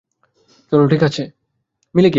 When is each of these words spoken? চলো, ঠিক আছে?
চলো, 0.71 0.83
ঠিক 0.87 1.01
আছে? 1.03 1.23